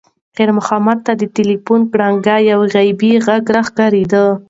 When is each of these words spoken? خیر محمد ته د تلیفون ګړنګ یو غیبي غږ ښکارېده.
خیر 0.35 0.49
محمد 0.57 0.97
ته 1.05 1.11
د 1.21 1.23
تلیفون 1.37 1.79
ګړنګ 1.93 2.25
یو 2.51 2.59
غیبي 2.73 3.11
غږ 3.25 3.45
ښکارېده. 3.67 4.23